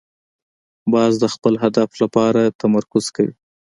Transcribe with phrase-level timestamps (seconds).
[0.93, 3.33] باز د خپل هدف لپاره تمرکز کوي